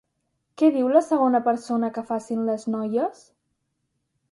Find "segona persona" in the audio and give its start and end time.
1.09-1.91